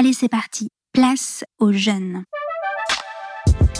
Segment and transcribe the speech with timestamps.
[0.00, 0.70] Allez, c'est parti.
[0.94, 2.24] Place aux jeunes.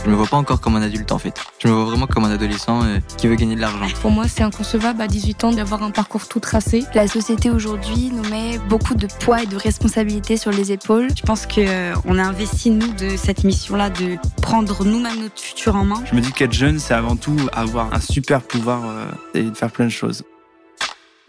[0.04, 1.32] Je me vois pas encore comme un adulte en fait.
[1.60, 3.86] Je me vois vraiment comme un adolescent euh, qui veut gagner de l'argent.
[4.02, 6.84] Pour moi, c'est inconcevable à 18 ans d'avoir un parcours tout tracé.
[6.94, 11.08] La société aujourd'hui nous met beaucoup de poids et de responsabilités sur les épaules.
[11.16, 15.74] Je pense qu'on euh, a investi nous de cette mission-là de prendre nous-mêmes notre futur
[15.74, 16.04] en main.
[16.04, 19.54] Je me dis qu'être jeune, c'est avant tout avoir un super pouvoir euh, et de
[19.54, 20.22] faire plein de choses.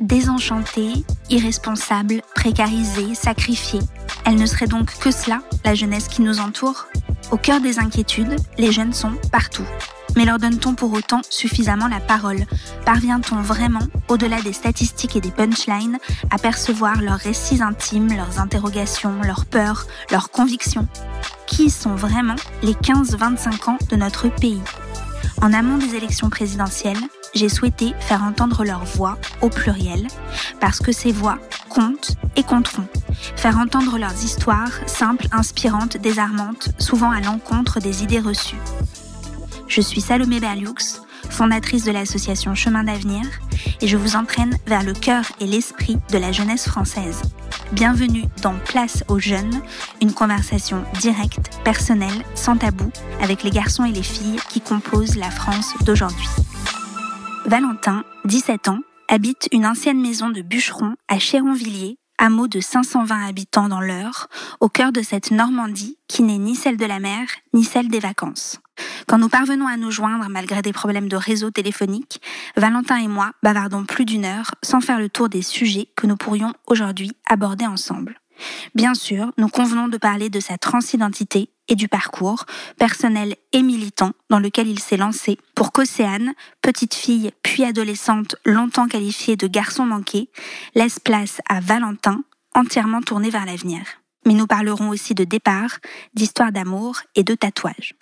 [0.02, 3.82] Désenchantée, irresponsable, précarisée, sacrifiée.
[4.26, 6.88] Elle ne serait donc que cela, la jeunesse qui nous entoure?
[7.30, 9.66] Au cœur des inquiétudes, les jeunes sont partout.
[10.16, 12.46] Mais leur donne-t-on pour autant suffisamment la parole?
[12.84, 16.00] Parvient-on vraiment, au-delà des statistiques et des punchlines,
[16.32, 20.88] à percevoir leurs récits intimes, leurs interrogations, leurs peurs, leurs convictions?
[21.46, 24.62] Qui sont vraiment les 15-25 ans de notre pays?
[25.44, 26.98] En amont des élections présidentielles,
[27.34, 30.08] j'ai souhaité faire entendre leur voix au pluriel,
[30.60, 31.38] parce que ces voix
[31.70, 32.88] comptent et compteront.
[33.36, 38.60] Faire entendre leurs histoires, simples, inspirantes, désarmantes, souvent à l'encontre des idées reçues.
[39.68, 40.76] Je suis Salomé Berlioux,
[41.30, 43.24] fondatrice de l'association Chemin d'avenir,
[43.80, 47.22] et je vous entraîne vers le cœur et l'esprit de la jeunesse française.
[47.72, 49.62] Bienvenue dans Place aux jeunes,
[50.02, 55.32] une conversation directe, personnelle, sans tabou, avec les garçons et les filles qui composent la
[55.32, 56.28] France d'aujourd'hui.
[57.52, 63.68] Valentin, 17 ans, habite une ancienne maison de bûcheron à Chéronvilliers, hameau de 520 habitants
[63.68, 64.30] dans l'Eure,
[64.62, 68.00] au cœur de cette Normandie qui n'est ni celle de la mer, ni celle des
[68.00, 68.62] vacances.
[69.06, 72.22] Quand nous parvenons à nous joindre malgré des problèmes de réseau téléphonique,
[72.56, 76.16] Valentin et moi bavardons plus d'une heure sans faire le tour des sujets que nous
[76.16, 78.22] pourrions aujourd'hui aborder ensemble.
[78.76, 82.46] Bien sûr, nous convenons de parler de sa transidentité et du parcours,
[82.78, 88.88] personnel et militant, dans lequel il s'est lancé pour qu'Océane, petite fille puis adolescente longtemps
[88.88, 90.30] qualifiée de garçon manqué,
[90.76, 93.82] laisse place à Valentin, entièrement tourné vers l'avenir.
[94.26, 95.80] Mais nous parlerons aussi de départ,
[96.14, 97.96] d'histoire d'amour et de tatouage.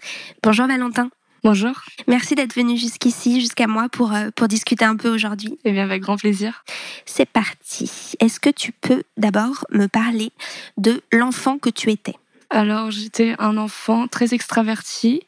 [0.43, 1.09] Bonjour Valentin.
[1.43, 1.71] Bonjour.
[2.07, 5.57] Merci d'être venu jusqu'ici, jusqu'à moi, pour, euh, pour discuter un peu aujourd'hui.
[5.63, 6.66] Eh bien, avec grand plaisir.
[7.05, 7.89] C'est parti.
[8.19, 10.31] Est-ce que tu peux d'abord me parler
[10.78, 12.16] de l'enfant que tu étais?
[12.49, 15.22] Alors, j'étais un enfant très extraverti,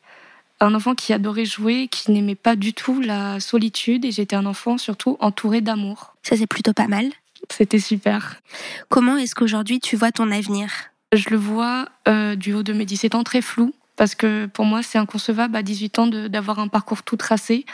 [0.59, 4.45] un enfant qui adorait jouer, qui n'aimait pas du tout la solitude, et j'étais un
[4.45, 6.15] enfant surtout entouré d'amour.
[6.23, 7.05] Ça, c'est plutôt pas mal.
[7.49, 8.35] C'était super.
[8.89, 10.71] Comment est-ce qu'aujourd'hui tu vois ton avenir?
[11.13, 14.65] Je le vois euh, du haut de mes 17 ans très flou parce que pour
[14.65, 17.65] moi, c'est inconcevable à 18 ans d'avoir un parcours tout tracé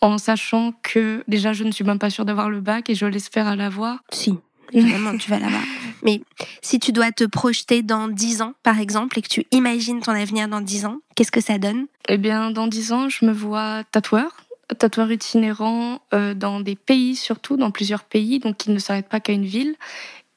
[0.00, 3.06] en sachant que déjà, je ne suis même pas sûre d'avoir le bac et je
[3.06, 3.98] l'espère à l'avoir.
[4.12, 4.34] Si.
[4.72, 5.62] Évidemment, tu vas l'avoir.
[6.02, 6.20] Mais
[6.60, 10.12] si tu dois te projeter dans 10 ans, par exemple, et que tu imagines ton
[10.12, 11.86] avenir dans 10 ans, qu'est-ce que ça donne?
[12.08, 14.44] Eh bien, dans 10 ans, je me vois tatoueur,
[14.78, 19.20] tatoueur itinérant euh, dans des pays, surtout dans plusieurs pays, donc qui ne s'arrête pas
[19.20, 19.76] qu'à une ville.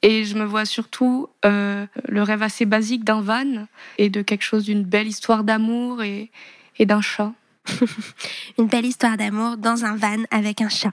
[0.02, 3.66] Et je me vois surtout euh, le rêve assez basique d'un van
[3.98, 6.30] et de quelque chose d'une belle histoire d'amour et,
[6.78, 7.32] et d'un chat.
[8.58, 10.92] Une belle histoire d'amour dans un van avec un chat.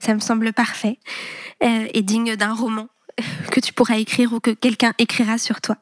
[0.00, 0.98] Ça me semble parfait
[1.62, 2.88] euh, et digne d'un roman
[3.50, 5.76] que tu pourras écrire ou que quelqu'un écrira sur toi.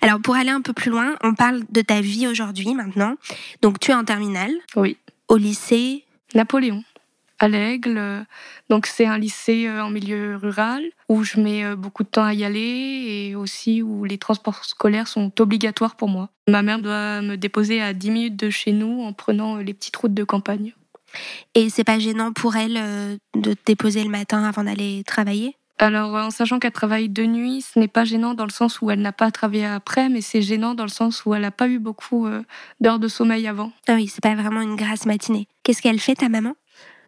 [0.00, 3.16] Alors pour aller un peu plus loin, on parle de ta vie aujourd'hui maintenant.
[3.62, 4.52] Donc tu es en terminale.
[4.76, 4.96] Oui.
[5.28, 6.04] Au lycée
[6.34, 6.82] Napoléon
[7.38, 8.24] à l'Aigle.
[8.70, 12.24] Donc c'est un lycée euh, en milieu rural où je mets euh, beaucoup de temps
[12.24, 16.30] à y aller et aussi où les transports scolaires sont obligatoires pour moi.
[16.48, 19.74] Ma mère doit me déposer à 10 minutes de chez nous en prenant euh, les
[19.74, 20.72] petites routes de campagne.
[21.54, 22.74] Et c'est pas gênant pour elle
[23.36, 25.56] de te déposer le matin avant d'aller travailler?
[25.78, 28.90] Alors, en sachant qu'elle travaille de nuit, ce n'est pas gênant dans le sens où
[28.90, 31.68] elle n'a pas travaillé après, mais c'est gênant dans le sens où elle n'a pas
[31.68, 32.26] eu beaucoup
[32.80, 33.70] d'heures de sommeil avant.
[33.86, 35.46] Ah oui, c'est pas vraiment une grasse matinée.
[35.62, 36.54] Qu'est-ce qu'elle fait, ta maman?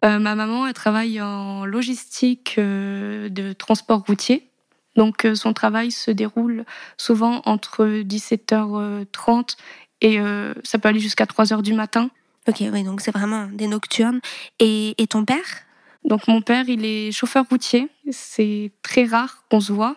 [0.05, 4.47] Euh, ma maman, elle travaille en logistique euh, de transport routier.
[4.95, 6.65] Donc euh, son travail se déroule
[6.97, 9.55] souvent entre 17h30
[10.01, 10.19] et
[10.63, 12.11] ça peut aller jusqu'à 3h du matin.
[12.47, 14.19] Ok, oui, donc c'est vraiment des nocturnes.
[14.59, 15.63] Et, et ton père?
[16.05, 17.89] Donc mon père, il est chauffeur routier.
[18.11, 19.95] C'est très rare qu'on se voit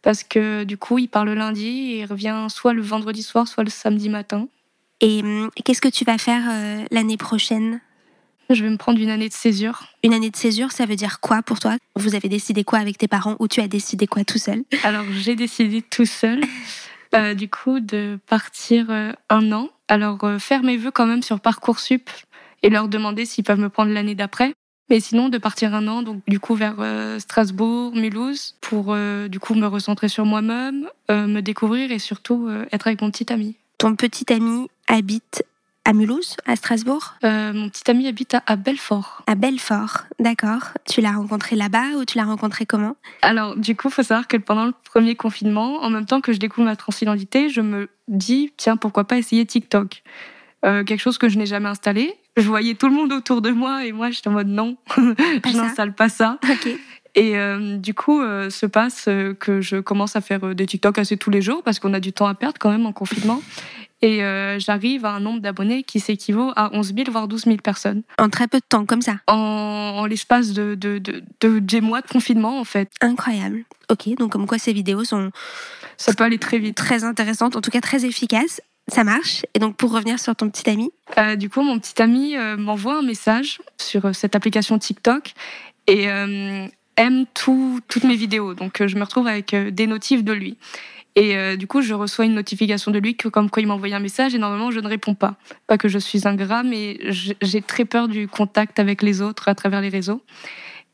[0.00, 3.46] parce que du coup, il part le lundi et il revient soit le vendredi soir,
[3.46, 4.48] soit le samedi matin.
[5.02, 6.42] Et hum, qu'est-ce que tu vas faire
[6.90, 7.82] l'année prochaine?
[8.50, 9.84] Je vais me prendre une année de césure.
[10.02, 11.76] Une année de césure, ça veut dire quoi pour toi?
[11.96, 14.64] Vous avez décidé quoi avec tes parents ou tu as décidé quoi tout seul?
[14.82, 16.42] Alors j'ai décidé tout seul,
[17.14, 19.70] euh, du coup, de partir euh, un an.
[19.88, 22.10] Alors euh, faire mes vœux quand même sur Parcoursup
[22.62, 24.52] et leur demander s'ils peuvent me prendre l'année d'après.
[24.90, 26.76] Mais sinon, de partir un an, donc du coup vers
[27.18, 28.94] Strasbourg, Mulhouse, pour
[29.28, 33.56] du coup me recentrer sur moi-même, me découvrir et surtout être avec mon petit ami.
[33.78, 35.42] Ton petit ami habite
[35.84, 37.14] à Mulhouse, à Strasbourg?
[37.24, 39.22] Euh, mon petit ami habite à, à Belfort.
[39.26, 40.72] À Belfort, d'accord.
[40.88, 42.96] Tu l'as rencontré là-bas ou tu l'as rencontré comment?
[43.22, 46.32] Alors, du coup, il faut savoir que pendant le premier confinement, en même temps que
[46.32, 50.02] je découvre ma transidentité, je me dis, tiens, pourquoi pas essayer TikTok?
[50.64, 52.14] Euh, Quelque chose que je n'ai jamais installé.
[52.36, 55.56] Je voyais tout le monde autour de moi et moi, j'étais en mode non, je
[55.56, 56.38] n'installe pas ça.
[57.14, 60.98] Et euh, du coup, euh, se passe euh, que je commence à faire des TikTok
[60.98, 63.40] assez tous les jours parce qu'on a du temps à perdre quand même en confinement.
[64.06, 67.56] Et euh, j'arrive à un nombre d'abonnés qui s'équivaut à 11 000 voire 12 000
[67.56, 69.16] personnes En très peu de temps, comme ça.
[69.28, 69.34] en,
[69.96, 72.90] en l'espace de, de, de, de- des mois de confinement en fait.
[73.00, 73.64] Incroyable.
[73.90, 75.30] Ok, donc comme quoi ces vidéos sont
[75.96, 76.76] Ça peut aller très vite.
[76.76, 78.60] très intéressantes, en tout cas très efficaces.
[78.88, 79.46] Ça marche.
[79.54, 82.58] Et donc pour revenir sur ton petit ami, Euh, du coup, mon petit ami euh,
[82.58, 85.32] m'envoie un message sur cette application TikTok
[85.86, 88.52] et aime tout- toutes mes vidéos.
[88.54, 90.56] Donc, je me retrouve avec des notifs de lui.
[91.16, 93.74] Et euh, du coup, je reçois une notification de lui que, comme quoi il m'a
[93.74, 95.36] envoyé un message et normalement, je ne réponds pas.
[95.66, 99.54] Pas que je suis ingrat, mais j'ai très peur du contact avec les autres à
[99.54, 100.22] travers les réseaux.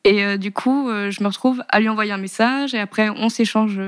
[0.04, 3.10] Et euh, du coup, euh, je me retrouve à lui envoyer un message et après,
[3.10, 3.80] on s'échange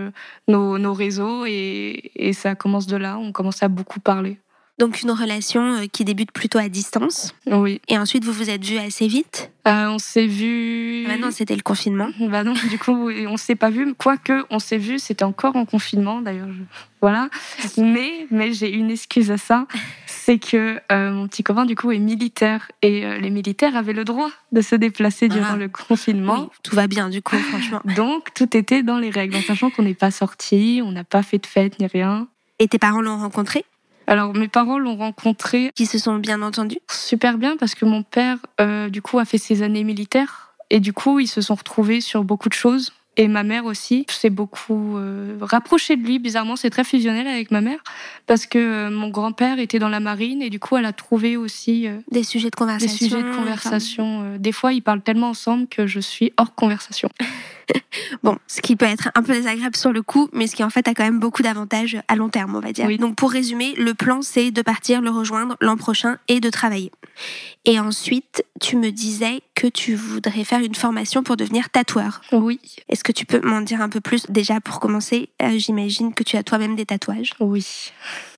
[0.48, 3.18] nos, réseaux et ça commence de là.
[3.18, 4.38] On commence à beaucoup parler.
[4.82, 7.34] Donc une relation euh, qui débute plutôt à distance.
[7.46, 7.80] Oui.
[7.86, 9.50] Et ensuite vous vous êtes vus assez vite?
[9.68, 11.04] Euh, on s'est vu.
[11.06, 12.08] Maintenant c'était le confinement.
[12.20, 13.94] Bah non, du coup, on s'est pas vu.
[13.94, 16.48] Quoique, on s'est vu, c'était encore en confinement, d'ailleurs.
[16.50, 16.62] je-
[17.00, 17.28] Voilà.
[17.76, 19.66] Mais, mais j'ai une excuse à ça.
[20.06, 22.70] C'est que euh, mon petit copain, du coup, est militaire.
[22.82, 25.56] Et euh, les militaires avaient le droit de se déplacer durant Ah.
[25.56, 26.40] le confinement.
[26.42, 27.80] Oui, tout va bien du coup, franchement.
[27.96, 29.36] Donc, tout était dans les règles.
[29.36, 32.26] En sachant qu'on n'est pas sorti, on n'a pas fait de fête ni rien.
[32.58, 33.64] Et tes parents l'ont rencontré?
[34.06, 38.02] Alors, mes parents l'ont rencontré Qui se sont bien entendus super bien parce que mon
[38.02, 41.54] père, euh, du coup, a fait ses années militaires et du coup, ils se sont
[41.54, 42.92] retrouvés sur beaucoup de choses.
[43.18, 46.18] Et ma mère aussi s'est beaucoup euh, rapprochée de lui.
[46.18, 47.78] Bizarrement, c'est très fusionnel avec ma mère
[48.26, 51.36] parce que euh, mon grand-père était dans la marine et du coup, elle a trouvé
[51.36, 54.36] aussi euh, Des sujets de des conversation sujets de conversation.
[54.38, 57.10] Des fois, ils parlent tellement ensemble que je suis hors conversation.
[58.22, 60.70] Bon, ce qui peut être un peu désagréable sur le coup, mais ce qui en
[60.70, 62.86] fait a quand même beaucoup d'avantages à long terme, on va dire.
[62.86, 62.98] Oui.
[62.98, 66.92] Donc pour résumer, le plan c'est de partir le rejoindre l'an prochain et de travailler.
[67.64, 72.22] Et ensuite, tu me disais que tu voudrais faire une formation pour devenir tatoueur.
[72.32, 76.14] Oui, Est-ce que tu peux m'en dire un peu plus Déjà pour commencer, euh, j'imagine
[76.14, 77.32] que tu as toi-même des tatouages.
[77.40, 77.92] oui.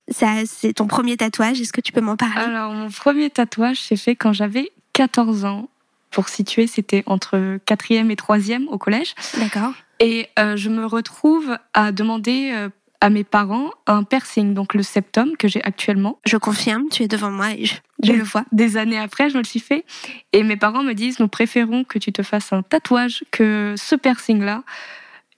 [0.09, 1.59] Ça, c'est ton premier tatouage.
[1.59, 2.39] Est-ce que tu peux m'en parler?
[2.39, 5.67] Alors, mon premier tatouage s'est fait quand j'avais 14 ans.
[6.15, 9.13] Pour situer, c'était entre 4e et 3e au collège.
[9.37, 9.73] D'accord.
[9.99, 12.69] Et euh, je me retrouve à demander euh,
[13.01, 16.17] à mes parents un piercing, donc le septum que j'ai actuellement.
[16.25, 18.45] Je confirme, tu es devant moi et je, je Des- le vois.
[18.53, 19.83] Des années après, je me le suis fait.
[20.31, 23.95] Et mes parents me disent, nous préférons que tu te fasses un tatouage que ce
[23.95, 24.63] piercing-là.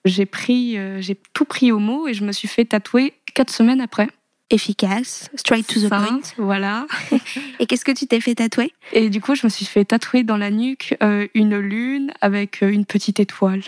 [0.06, 3.50] J'ai pris, euh, j'ai tout pris au mot et je me suis fait tatouer quatre
[3.52, 4.10] semaines après.
[4.50, 6.22] Efficace, straight to the point.
[6.38, 6.88] Voilà.
[7.60, 8.74] Et qu'est-ce que tu t'es fait tatouer?
[8.94, 12.64] Et du coup, je me suis fait tatouer dans la nuque euh, une lune avec
[12.64, 13.62] euh, une petite étoile.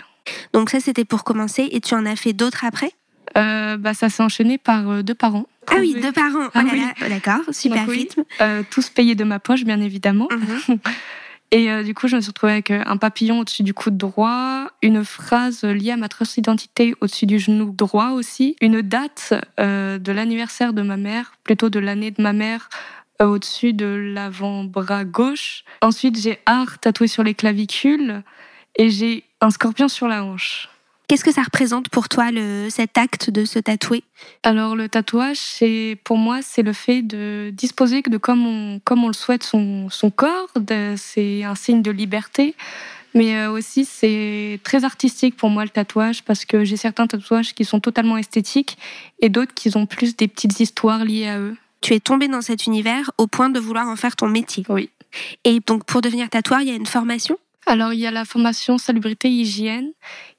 [0.54, 1.68] Donc ça, c'était pour commencer.
[1.70, 2.92] Et tu en as fait d'autres après?
[3.36, 5.46] Euh, bah, ça s'est enchaîné par euh, deux parents.
[5.66, 6.48] Ah oui, deux parents.
[6.54, 6.80] Ah oh oui.
[6.80, 8.24] là, d'accord, super Donc rythme.
[8.70, 10.28] Tous payés de ma poche, bien évidemment.
[10.30, 10.78] Mhm.
[11.52, 13.96] Et euh, du coup, je me suis retrouvée avec euh, un papillon au-dessus du coude
[13.96, 19.98] droit, une phrase liée à ma transidentité au-dessus du genou droit aussi, une date euh,
[19.98, 22.68] de l'anniversaire de ma mère, plutôt de l'année de ma mère,
[23.20, 25.64] euh, au-dessus de l'avant-bras gauche.
[25.82, 28.22] Ensuite, j'ai art tatoué sur les clavicules
[28.76, 30.68] et j'ai un scorpion sur la hanche.
[31.10, 34.04] Qu'est-ce que ça représente pour toi, le, cet acte de se tatouer?
[34.44, 39.02] Alors le tatouage, c'est pour moi, c'est le fait de disposer de comme on, comme
[39.02, 40.46] on le souhaite son, son corps.
[40.94, 42.54] C'est un signe de liberté.
[43.14, 47.54] Mais euh, aussi, c'est très artistique pour moi le tatouage parce que j'ai certains tatouages
[47.54, 48.78] qui sont totalement esthétiques
[49.18, 51.56] et d'autres qui ont plus des petites histoires liées à eux.
[51.80, 54.62] Tu es tombé dans cet univers au point de vouloir en faire ton métier?
[54.68, 54.90] Oui.
[55.42, 57.36] Et donc, pour devenir tatoueur, il y a une formation?
[57.66, 59.92] Alors il y a la formation salubrité hygiène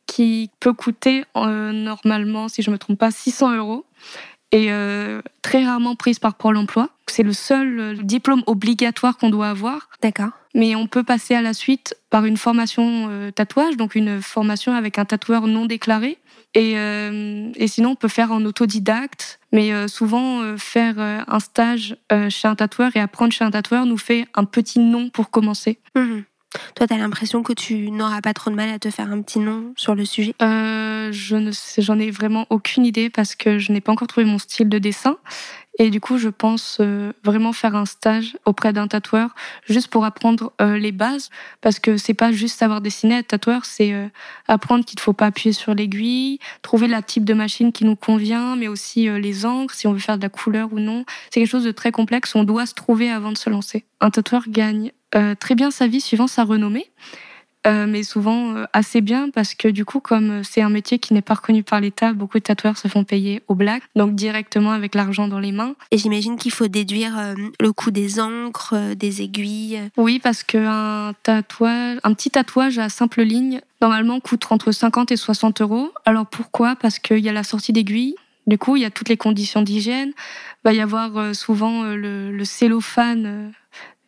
[0.08, 3.86] qui peut coûter euh, normalement, si je me trompe pas, 600 euros
[4.51, 6.90] et euh, très rarement prise par Pôle Emploi.
[7.08, 9.90] C'est le seul euh, diplôme obligatoire qu'on doit avoir.
[10.01, 10.32] D'accord.
[10.54, 14.74] mais on peut passer à la suite par une formation euh, tatouage, donc une formation
[14.74, 16.18] avec un tatoueur non déclaré.
[16.54, 21.96] Et, euh, et sinon, on peut faire en autodidacte, mais souvent faire un stage
[22.28, 25.80] chez un tatoueur et apprendre chez un tatoueur nous fait un petit nom pour commencer.
[25.96, 26.25] Mhm.
[26.75, 29.22] Toi, tu as l'impression que tu n'auras pas trop de mal à te faire un
[29.22, 30.34] petit nom sur le sujet?
[30.41, 31.38] Euh, je
[31.77, 34.79] j'en ai vraiment aucune idée parce que je n'ai pas encore trouvé mon style de
[34.79, 35.17] dessin
[35.81, 39.33] Et du coup, je pense euh, vraiment faire un stage auprès d'un tatoueur,
[39.67, 43.65] juste pour apprendre euh, les bases, parce que c'est pas juste savoir dessiner, être tatoueur,
[43.65, 44.05] c'est euh,
[44.47, 47.95] apprendre qu'il ne faut pas appuyer sur l'aiguille, trouver la type de machine qui nous
[47.95, 51.03] convient, mais aussi les encres, si on veut faire de la couleur ou non.
[51.31, 53.83] C'est quelque chose de très complexe, on doit se trouver avant de se lancer.
[54.01, 54.91] Un tatoueur gagne
[55.39, 56.91] très bien sa vie suivant sa renommée.
[57.68, 61.13] Euh, mais souvent euh, assez bien parce que du coup, comme c'est un métier qui
[61.13, 64.72] n'est pas reconnu par l'État, beaucoup de tatoueurs se font payer au black, donc directement
[64.72, 65.75] avec l'argent dans les mains.
[65.91, 69.80] Et j'imagine qu'il faut déduire euh, le coût des encres, des aiguilles.
[69.96, 75.18] Oui, parce qu'un tatouage, un petit tatouage à simple ligne, normalement coûte entre 50 et
[75.18, 75.91] 60 euros.
[76.06, 76.75] Alors pourquoi?
[76.75, 78.15] Parce qu'il y a la sortie d'aiguille.
[78.48, 80.10] Du coup, il y a toutes les conditions d'hygiène.
[80.10, 83.53] Il va y avoir souvent le, le cellophane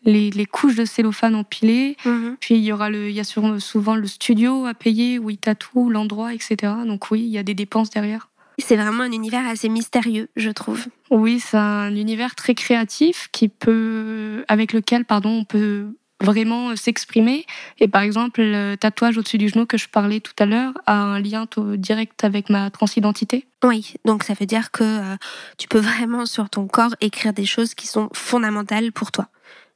[0.05, 1.97] les, couches de cellophane empilées.
[2.05, 2.37] Mhm.
[2.39, 5.37] Puis il y aura le, il y a souvent le studio à payer où il
[5.37, 6.73] tatoue l'endroit, etc.
[6.85, 8.29] Donc oui, il y a des dépenses derrière.
[8.59, 10.85] C'est vraiment un univers assez mystérieux, je trouve.
[11.09, 15.87] Oui, c'est un univers très créatif qui peut, avec lequel, pardon, on peut
[16.21, 17.45] vraiment s'exprimer.
[17.79, 20.95] Et par exemple, le tatouage au-dessus du genou que je parlais tout à l'heure a
[20.95, 23.45] un lien direct avec ma transidentité.
[23.63, 25.15] Oui, donc ça veut dire que euh,
[25.57, 29.27] tu peux vraiment sur ton corps écrire des choses qui sont fondamentales pour toi.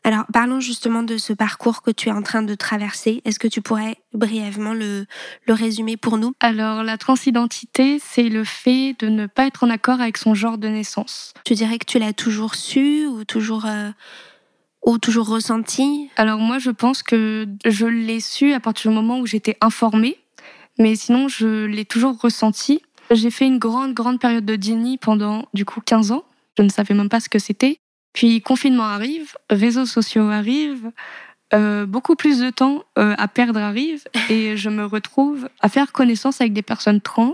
[0.07, 3.21] Alors, parlons justement de ce parcours que tu es en train de traverser.
[3.25, 5.05] Est-ce que tu pourrais brièvement le,
[5.49, 6.31] résumer pour nous?
[6.39, 10.57] Alors, la transidentité, c'est le fait de ne pas être en accord avec son genre
[10.57, 11.33] de naissance.
[11.43, 13.65] Tu dirais que tu l'as toujours su ou toujours...
[13.65, 13.89] Euh,
[14.85, 16.09] ou toujours ressenti?
[16.15, 20.17] Alors moi, je pense que je l'ai su à partir du moment où j'étais informée,
[20.79, 22.81] mais sinon, je l'ai toujours ressenti.
[23.11, 26.23] J'ai fait une grande, grande période de déni pendant, du coup, 15 ans.
[26.57, 27.81] Je ne savais même pas ce que c'était.
[28.17, 30.89] Puis confinement arrive, réseaux sociaux arrivent,
[31.53, 35.91] euh, beaucoup plus de temps euh, à perdre arrive et je me retrouve à faire
[35.91, 37.33] connaissance avec des personnes trans,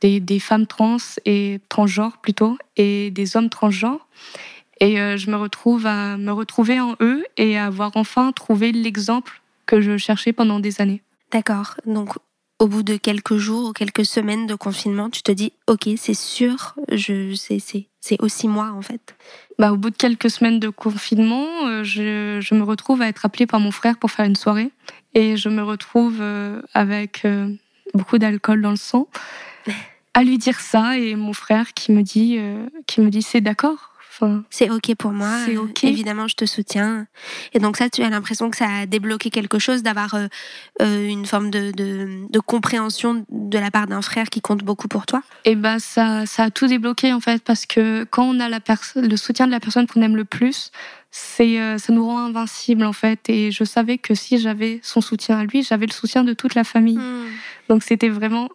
[0.00, 4.08] des, des femmes trans et transgenres plutôt, et des hommes transgenres.
[4.80, 8.72] Et euh, je me retrouve à me retrouver en eux et à avoir enfin trouvé
[8.72, 11.00] l'exemple que je cherchais pendant des années.
[11.30, 11.76] D'accord.
[11.86, 12.16] Donc
[12.62, 16.14] au bout de quelques jours ou quelques semaines de confinement, tu te dis ok, c'est
[16.14, 19.16] sûr, je c'est c'est aussi moi en fait.
[19.58, 23.26] Bah, au bout de quelques semaines de confinement, euh, je, je, me retrouve à être
[23.26, 24.70] appelée par mon frère pour faire une soirée.
[25.14, 27.52] Et je me retrouve euh, avec euh,
[27.94, 29.08] beaucoup d'alcool dans le sang
[30.14, 30.96] à lui dire ça.
[30.98, 32.38] Et mon frère qui me dit
[32.86, 33.91] qui me dit c'est d'accord
[34.50, 35.30] c'est ok pour moi.
[35.46, 35.84] C'est ok.
[35.84, 37.06] Évidemment, je te soutiens.
[37.52, 40.26] Et donc ça, tu as l'impression que ça a débloqué quelque chose, d'avoir euh,
[40.80, 45.06] euh, une forme de, de, compréhension de la part d'un frère qui compte beaucoup pour
[45.06, 45.22] toi?
[45.44, 48.48] Et eh ben ça, ça a tout débloqué en fait, parce que quand on a
[48.48, 48.58] la
[48.96, 50.70] le soutien de la personne qu'on aime le plus,
[51.10, 53.28] c'est euh, ça nous rend invincible en fait.
[53.28, 56.54] Et je savais que si j'avais son soutien à lui, j'avais le soutien de toute
[56.54, 56.98] la famille.
[56.98, 57.26] Hmm.
[57.68, 58.48] Donc c'était vraiment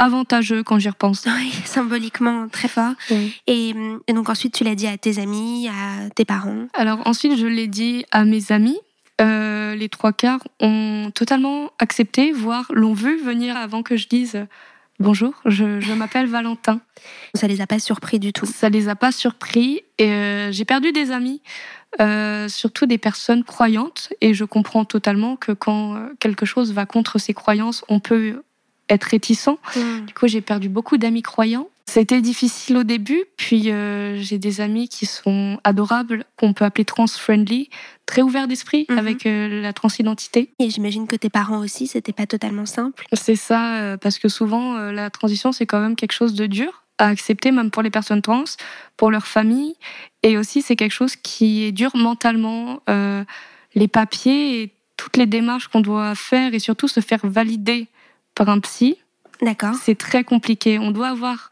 [0.00, 1.26] avantageux quand j'y repense.
[1.26, 2.94] Oui, symboliquement très fort.
[3.46, 3.74] Et,
[4.08, 7.68] donc ensuite, tu l'as dit à tes amis, à tes parents Alors ensuite, je l'ai
[7.68, 8.78] dit à mes amis.
[9.20, 14.46] Euh, les trois quarts ont totalement accepté, voire l'ont vu venir avant que je dise
[14.98, 16.80] bonjour, je, m'appelle Valentin.
[17.34, 18.46] Ça les a pas surpris du tout.
[18.46, 21.42] Ça les a pas surpris et euh, j'ai perdu des amis.
[22.00, 27.18] Euh, surtout des personnes croyantes et je comprends totalement que quand quelque chose va contre
[27.18, 28.42] ses croyances, on peut
[28.90, 29.58] être réticent.
[29.76, 30.06] Mm.
[30.06, 31.68] Du coup, j'ai perdu beaucoup d'amis croyants.
[31.86, 36.84] C'était difficile au début, puis euh, j'ai des amis qui sont adorables, qu'on peut appeler
[36.84, 37.68] trans-friendly,
[38.06, 38.98] très ouverts d'esprit mm-hmm.
[38.98, 40.52] avec euh, la transidentité.
[40.60, 43.06] Et j'imagine que tes parents aussi, c'était pas totalement simple.
[43.12, 46.84] C'est ça, euh, parce que souvent, la transition, c'est quand même quelque chose de dur
[46.98, 48.44] à accepter, même pour les personnes trans,
[48.96, 49.74] pour leur famille.
[50.22, 52.82] Et aussi, c'est quelque chose qui est dur mentalement.
[53.74, 57.88] les papiers et toutes les démarches qu'on doit faire et surtout se faire valider
[58.40, 58.96] par un psy.
[59.42, 59.74] D'accord.
[59.82, 60.78] C'est très compliqué.
[60.78, 61.50] On doit avoir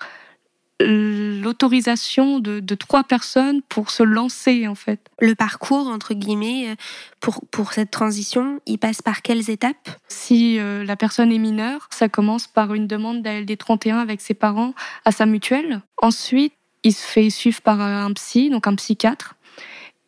[0.80, 4.98] l'autorisation de, trois personnes pour se lancer en fait.
[5.20, 6.74] Le parcours entre guillemets euh,
[7.20, 9.90] pour pour cette transition, il passe par quelles étapes?
[10.08, 14.32] Si euh, la personne est mineure, ça commence par une demande d'ALD 31 avec ses
[14.34, 14.72] parents
[15.04, 15.82] à sa mutuelle.
[15.98, 16.54] Ensuite,
[16.84, 19.34] il se fait suivre par un psy, donc un psychiatre.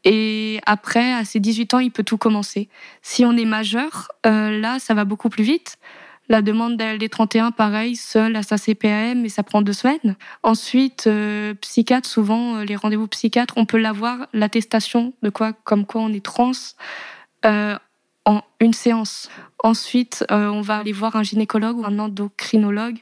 [0.04, 2.70] Et après, à ses 18 ans, il peut tout commencer.
[3.02, 5.76] Si on est majeur, euh, là, ça va beaucoup plus vite.
[6.30, 10.14] La demande d'ALD 31, pareil, seule à sa CPAM, et ça prend deux semaines.
[10.44, 15.84] Ensuite, euh, psychiatre, souvent, euh, les rendez-vous psychiatres, on peut l'avoir, l'attestation de quoi, comme
[15.84, 16.52] quoi on est trans,
[17.44, 17.76] euh,
[18.26, 19.28] en une séance.
[19.64, 22.98] Ensuite, on va aller voir un gynécologue ou un endocrinologue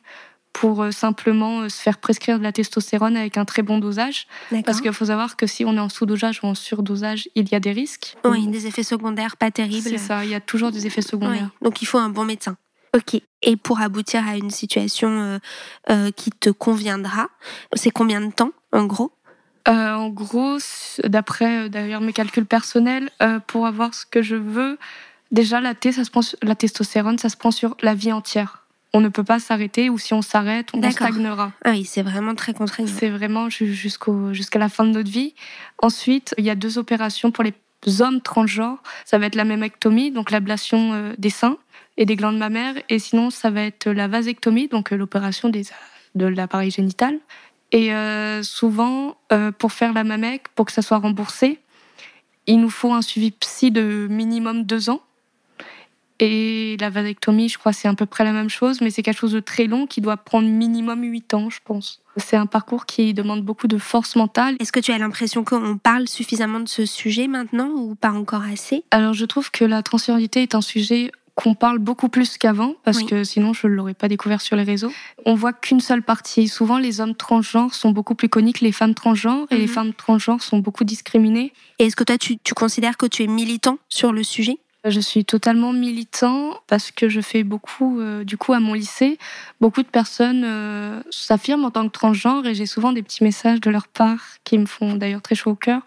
[0.55, 4.27] pour simplement se faire prescrire de la testostérone avec un très bon dosage.
[4.65, 7.55] Parce qu'il faut savoir que si on est en sous-dosage ou en surdosage, il y
[7.55, 8.17] a des risques.
[8.25, 9.87] Oui, des effets secondaires pas terribles.
[9.87, 11.51] C'est ça, il y a toujours des effets secondaires.
[11.61, 12.57] Donc il faut un bon médecin.
[12.95, 13.21] Ok.
[13.43, 15.39] Et pour aboutir à une situation euh,
[15.91, 17.29] euh, qui te conviendra,
[17.75, 19.13] c'est combien de temps, en gros?
[19.69, 20.59] Euh, en gros,
[21.05, 24.79] d'après d'ailleurs mes calculs personnels, euh, pour avoir ce que je veux,
[25.31, 28.65] déjà la, ça se prend, la testostérone, ça se prend sur la vie entière.
[28.95, 31.53] On ne peut pas s'arrêter ou si on s'arrête, on stagnera.
[31.65, 32.91] Ah oui, c'est vraiment très contraignant.
[32.99, 35.35] C'est vraiment jusqu'au jusqu'à la fin de notre vie.
[35.83, 37.53] Ensuite, il y a deux opérations pour les
[38.01, 38.83] hommes transgenres.
[39.05, 41.59] Ça va être la mémectomie, donc l'ablation des seins
[41.99, 42.77] et des glandes mammaires.
[42.89, 47.19] Et sinon, ça va être la vasectomie, donc l'opération de l'appareil génital.
[47.73, 51.59] Et euh, souvent, euh, pour faire la MAMEC, pour que ça soit remboursé,
[52.47, 55.03] il nous faut un suivi psy de minimum deux ans.
[56.21, 59.19] Et la vasectomie, je crois, c'est à peu près la même chose, mais c'est quelque
[59.19, 62.03] chose de très long qui doit prendre minimum huit ans, je pense.
[62.17, 64.57] C'est un parcours qui demande beaucoup de force mentale.
[64.59, 68.43] Est-ce que tu as l'impression qu'on parle suffisamment de ce sujet maintenant ou pas encore
[68.43, 68.83] assez?
[68.91, 73.05] Alors, je trouve que la transidentité est un sujet qu'on parle beaucoup plus qu'avant, parce
[73.05, 74.93] que sinon je ne l'aurais pas découvert sur les réseaux.
[75.25, 76.49] On voit qu'une seule partie.
[76.49, 79.73] Souvent, les hommes transgenres sont beaucoup plus connus que les femmes transgenres, et les mhm.
[79.73, 81.53] femmes transgenres sont beaucoup discriminées.
[81.79, 84.59] Et est-ce que toi, tu, considères que tu es militant sur le sujet?
[84.85, 89.17] Je suis totalement militant parce que je fais beaucoup, euh, du coup, à mon lycée,
[89.61, 93.61] beaucoup de personnes euh, s'affirment en tant que transgenre et j'ai souvent des petits messages
[93.61, 95.83] de leur part qui me font d'ailleurs très chaud au cœur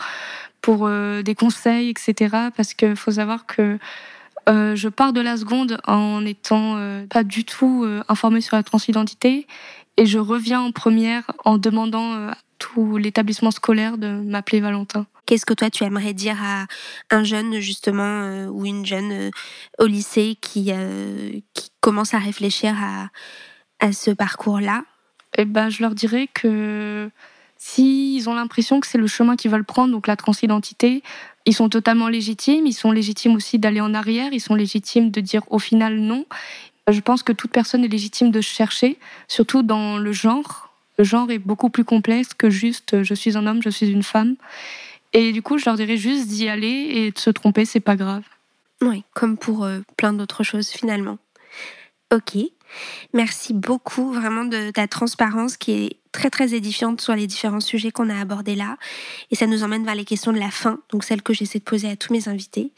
[0.62, 2.38] pour euh, des conseils, etc.
[2.56, 3.80] Parce qu'il faut savoir que
[4.50, 8.56] euh, je pars de la seconde en n'étant euh, pas du tout euh, informée sur
[8.56, 9.48] la transidentité
[9.98, 15.06] et je reviens en première en demandant à tout l'établissement scolaire de m'appeler Valentin.
[15.26, 16.66] Qu'est-ce que toi tu aimerais dire à
[17.10, 19.32] un jeune justement ou une jeune
[19.80, 20.72] au lycée qui,
[21.54, 23.10] qui commence à réfléchir à,
[23.80, 24.84] à ce parcours-là?
[25.38, 27.10] Eh ben, je leur dirais que
[27.64, 31.04] s'ils ont l'impression que c'est le chemin qu'ils veulent prendre, donc la transidentité,
[31.46, 32.66] ils sont totalement légitimes.
[32.66, 34.34] Ils sont légitimes aussi d'aller en arrière.
[34.34, 36.26] Ils sont légitimes de dire au final non.
[36.90, 40.74] Je pense que toute personne est légitime de chercher, surtout dans le genre.
[40.98, 44.04] Le genre est beaucoup plus complexe que juste je suis un homme, je suis une
[44.04, 44.38] femme.
[45.14, 47.96] Et du coup, je leur dirais juste d'y aller et de se tromper, c'est pas
[47.96, 48.24] grave.
[48.82, 51.20] Oui, comme pour euh, plein d'autres choses finalement.
[52.12, 52.38] Ok.
[53.14, 57.92] Merci beaucoup vraiment de ta transparence qui est très très édifiante sur les différents sujets
[57.92, 58.78] qu'on a abordés là.
[59.32, 61.64] Et ça nous emmène vers les questions de la fin, donc celles que j'essaie de
[61.64, 62.72] poser à tous mes invités.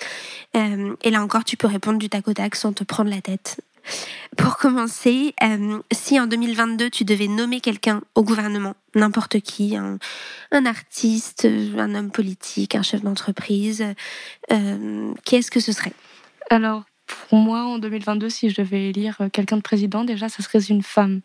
[0.55, 3.21] Euh, et là encore, tu peux répondre du tac au tac sans te prendre la
[3.21, 3.59] tête.
[4.37, 9.99] Pour commencer, euh, si en 2022 tu devais nommer quelqu'un au gouvernement, n'importe qui, un,
[10.65, 11.45] artiste,
[11.77, 13.83] un homme politique, un chef d'entreprise,
[14.51, 15.93] euh, qui est-ce que ce serait?
[16.49, 16.83] Alors,
[17.29, 20.83] pour moi, en 2022, si je devais élire quelqu'un de président, déjà, ça serait une
[20.83, 21.21] femme.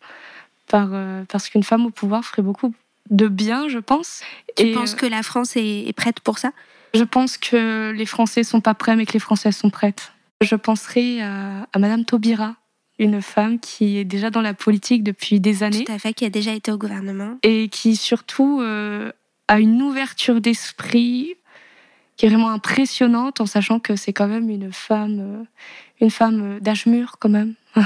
[0.68, 2.74] Par, euh, parce qu'une femme au pouvoir ferait beaucoup
[3.10, 4.20] de bien, je pense.
[4.56, 6.52] Tu Et penses euh, que la France est, prête pour ça?
[6.94, 10.12] Je pense que les Français sont pas prêts, mais que les Françaises sont prêtes.
[10.40, 12.56] Je penserai à, à Madame Taubira,
[12.98, 15.84] une femme qui est déjà dans la politique depuis des années.
[15.84, 17.38] Tout à fait, qui a déjà été au gouvernement.
[17.42, 19.12] Et qui surtout euh,
[19.46, 21.34] a une ouverture d'esprit
[22.16, 25.44] qui est vraiment impressionnante en sachant que c'est quand même une femme, euh,
[26.00, 27.54] une femme euh, d'âge mûr quand même.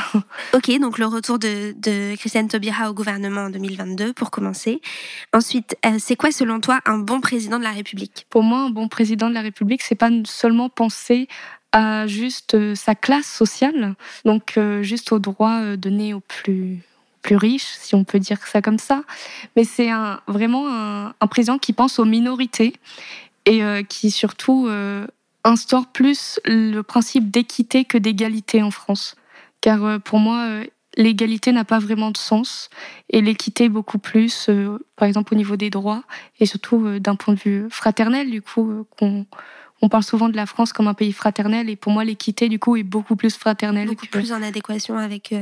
[0.55, 4.81] ok, donc le retour de, de Christiane Taubira au gouvernement en 2022 pour commencer.
[5.33, 8.27] Ensuite, euh, c'est quoi selon toi un bon président de la République?
[8.31, 11.29] Pour moi, un bon président de la République, c'est pas seulement penser
[11.73, 13.95] à juste sa classe sociale,
[14.27, 16.81] donc juste aux droits donnés aux plus
[17.23, 19.05] plus riches, si on peut dire ça comme ça,
[19.57, 22.75] mais c'est un, vraiment un, un président qui pense aux minorités
[23.47, 25.07] et euh, qui surtout euh,
[25.45, 29.17] instaure plus le principe d'équité que d'égalité en France.
[29.61, 30.63] Car euh, pour moi,
[30.97, 32.69] l'égalité n'a pas vraiment de sens
[33.11, 34.51] et l'équité beaucoup plus,
[34.97, 36.03] par exemple au niveau des droits
[36.39, 38.31] et surtout d'un point de vue fraternel.
[38.31, 39.27] Du coup, qu'on
[39.81, 42.59] on parle souvent de la France comme un pays fraternel et pour moi l'équité du
[42.59, 43.89] coup est beaucoup plus fraternelle.
[43.89, 45.35] Beaucoup plus en adéquation avec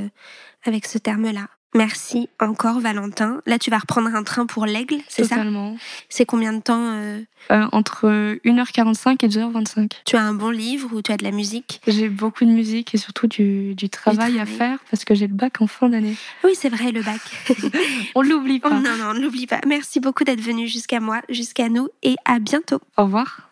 [0.64, 1.48] avec ce terme-là.
[1.74, 3.40] Merci encore Valentin.
[3.46, 5.36] Là, tu vas reprendre un train pour l'Aigle, c'est ça?
[5.36, 5.76] Totalement.
[6.08, 7.20] C'est combien de temps euh...
[7.50, 8.08] Euh, Entre
[8.44, 9.92] 1h45 et 2h25.
[10.04, 11.80] Tu as un bon livre ou tu as de la musique?
[11.86, 15.34] J'ai beaucoup de musique et surtout du, du, travail, à faire parce que j'ai le
[15.34, 16.16] bac en fin d'année.
[16.44, 17.20] Oui, c'est vrai, le bac.
[18.14, 18.70] on l'oublie pas.
[18.70, 19.60] non, non, on ne l'oublie pas.
[19.66, 22.80] Merci beaucoup d'être venu jusqu'à moi, jusqu'à nous et à bientôt.
[22.96, 23.49] Au revoir.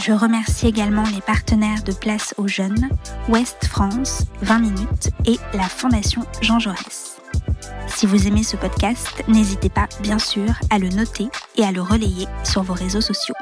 [0.00, 2.88] Je remercie également les partenaires de Place aux Jeunes,
[3.28, 7.20] Ouest France, 20 minutes et la Fondation Jean Jaurès.
[7.88, 11.82] Si vous aimez ce podcast, n'hésitez pas, bien sûr, à le noter et à le
[11.82, 13.34] relayer sur vos réseaux sociaux.